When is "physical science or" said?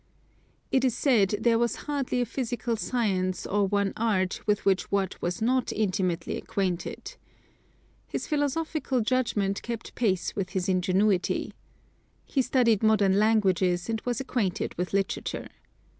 2.25-3.67